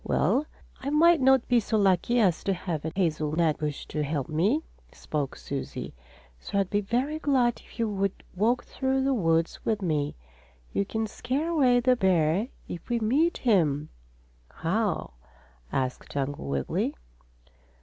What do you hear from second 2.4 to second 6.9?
to have a hazelnut bush to help me," spoke Susie. "So I'd be